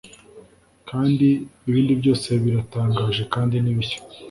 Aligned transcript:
kandi 0.89 1.27
ibintu 1.67 1.93
byose 2.01 2.29
biratangaje 2.43 3.23
kandi 3.33 3.55
ni 3.59 3.73
bishya 3.77 3.99